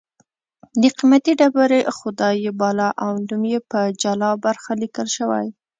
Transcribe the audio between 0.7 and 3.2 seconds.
د قېمتي ډبرې خدای یې باله او